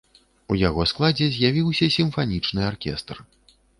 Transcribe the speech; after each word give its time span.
У 0.53 0.55
яго 0.61 0.85
складзе 0.91 1.27
з'явіўся 1.35 1.91
сімфанічны 1.97 2.61
аркестр. 2.71 3.15